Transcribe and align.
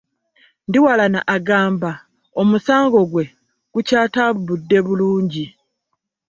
Ndiwalana 0.67 1.19
agamba 1.35 1.91
omusango 2.41 2.99
gwe 3.11 3.25
gukyatambudde 3.73 4.77
bulungi 4.85 5.45